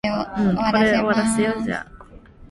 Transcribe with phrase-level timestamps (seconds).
[0.03, 1.85] 你有冇紙巾呀